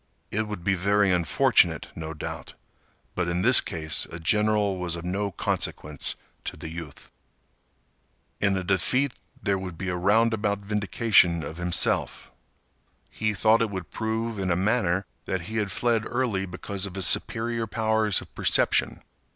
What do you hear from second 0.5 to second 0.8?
be